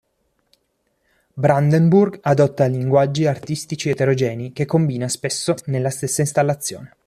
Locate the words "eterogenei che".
3.89-4.65